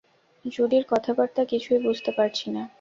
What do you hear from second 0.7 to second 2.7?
কথাবার্তা কিছুই বুঝতে পারছি না।